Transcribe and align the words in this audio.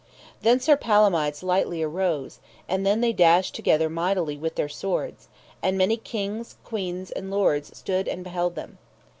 Then 0.41 0.59
Sir 0.59 0.77
Palomides 0.77 1.43
lightly 1.43 1.83
arose, 1.83 2.39
and 2.67 2.83
then 2.83 3.01
they 3.01 3.13
dashed 3.13 3.53
together 3.53 3.87
mightily 3.87 4.35
with 4.35 4.55
their 4.55 4.67
swords; 4.67 5.27
and 5.61 5.77
many 5.77 5.95
kings, 5.95 6.57
queens, 6.63 7.11
and 7.11 7.29
lords, 7.29 7.77
stood 7.77 8.07
and 8.07 8.23
beheld 8.23 8.55
them. 8.55 8.79